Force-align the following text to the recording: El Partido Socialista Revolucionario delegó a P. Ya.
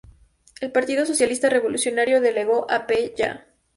El 0.61 0.71
Partido 0.71 1.05
Socialista 1.05 1.47
Revolucionario 1.47 2.21
delegó 2.21 2.65
a 2.71 2.87
P. 2.87 3.13
Ya. 3.15 3.45